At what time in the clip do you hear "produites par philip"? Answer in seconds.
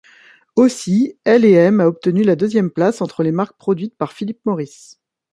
3.59-4.39